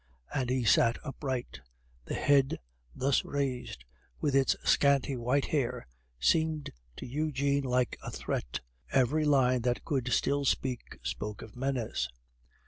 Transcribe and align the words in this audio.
and 0.33 0.49
he 0.49 0.63
sat 0.63 0.97
upright. 1.03 1.61
The 2.05 2.15
head 2.15 2.57
thus 2.95 3.23
raised, 3.23 3.85
with 4.19 4.35
its 4.35 4.55
scanty 4.63 5.15
white 5.15 5.45
hair, 5.45 5.85
seemed 6.19 6.71
to 6.97 7.05
Eugene 7.05 7.65
like 7.65 7.99
a 8.01 8.09
threat; 8.09 8.61
every 8.91 9.25
line 9.25 9.61
that 9.61 9.85
could 9.85 10.11
still 10.11 10.43
speak 10.43 10.97
spoke 11.03 11.43
of 11.43 11.55
menace. 11.55 12.09